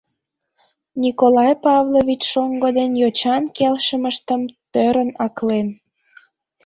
Николай 1.03 1.53
Павлович 1.65 2.21
шоҥго 2.31 2.69
ден 2.77 2.91
йочан 3.01 3.43
келшымыштым 3.57 4.41
тӧрын 4.71 5.09
аклен. 5.25 5.67